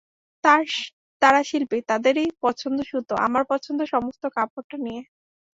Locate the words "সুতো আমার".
2.91-3.43